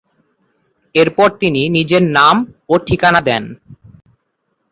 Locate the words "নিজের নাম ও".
1.77-2.75